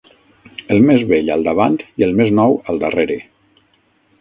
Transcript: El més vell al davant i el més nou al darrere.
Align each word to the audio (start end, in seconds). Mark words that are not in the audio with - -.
El 0.75 0.79
més 0.89 1.03
vell 1.11 1.29
al 1.35 1.45
davant 1.49 1.77
i 2.01 2.07
el 2.07 2.17
més 2.23 2.33
nou 2.39 2.59
al 2.73 2.81
darrere. 2.85 3.19